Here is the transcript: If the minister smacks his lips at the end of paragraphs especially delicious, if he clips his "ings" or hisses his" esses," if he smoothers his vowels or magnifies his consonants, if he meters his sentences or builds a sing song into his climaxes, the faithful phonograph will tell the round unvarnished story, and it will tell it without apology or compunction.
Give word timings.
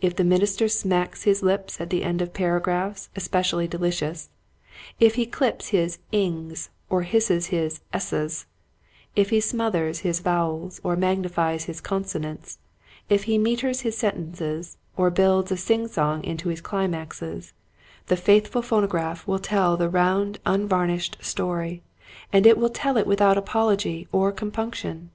If 0.00 0.14
the 0.14 0.22
minister 0.22 0.68
smacks 0.68 1.24
his 1.24 1.42
lips 1.42 1.80
at 1.80 1.90
the 1.90 2.04
end 2.04 2.22
of 2.22 2.32
paragraphs 2.32 3.10
especially 3.16 3.66
delicious, 3.66 4.30
if 5.00 5.16
he 5.16 5.26
clips 5.26 5.70
his 5.70 5.98
"ings" 6.12 6.70
or 6.88 7.02
hisses 7.02 7.46
his" 7.46 7.80
esses," 7.92 8.46
if 9.16 9.30
he 9.30 9.40
smoothers 9.40 9.98
his 10.06 10.20
vowels 10.20 10.80
or 10.84 10.94
magnifies 10.94 11.64
his 11.64 11.80
consonants, 11.80 12.60
if 13.08 13.24
he 13.24 13.36
meters 13.36 13.80
his 13.80 13.98
sentences 13.98 14.76
or 14.96 15.10
builds 15.10 15.50
a 15.50 15.56
sing 15.56 15.88
song 15.88 16.22
into 16.22 16.50
his 16.50 16.60
climaxes, 16.60 17.52
the 18.06 18.16
faithful 18.16 18.62
phonograph 18.62 19.26
will 19.26 19.40
tell 19.40 19.76
the 19.76 19.88
round 19.90 20.38
unvarnished 20.46 21.16
story, 21.20 21.82
and 22.32 22.46
it 22.46 22.58
will 22.58 22.70
tell 22.70 22.96
it 22.96 23.08
without 23.08 23.36
apology 23.36 24.06
or 24.12 24.30
compunction. 24.30 25.10